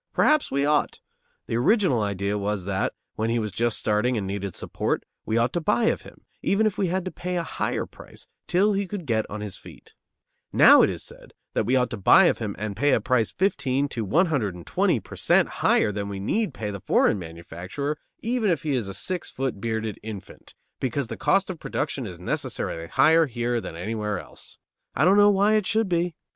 [0.13, 0.99] Perhaps we ought.
[1.45, 5.53] The original idea was that, when he was just starting and needed support, we ought
[5.53, 8.87] to buy of him, even if we had to pay a higher price, till he
[8.87, 9.93] could get on his feet.
[10.51, 12.99] Now it is said that we ought to buy of him and pay him a
[13.01, 15.47] price 15 to 120 per cent.
[15.47, 19.61] higher than we need pay the foreign manufacturer, even if he is a six foot,
[19.61, 24.57] bearded "infant," because the cost of production is necessarily higher here than anywhere else.
[24.95, 26.15] I don't know why it should be.